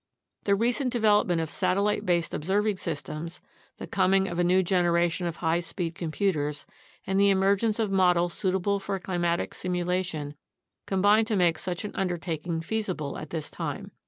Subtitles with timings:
[0.45, 3.39] The recent development of satellite based observing systems,
[3.77, 6.65] the coming of a new generation of high speed computers,
[7.05, 10.33] and the emergence of models suitable for climatic simulation
[10.87, 13.91] combine to make such an undertaking feasible at this time.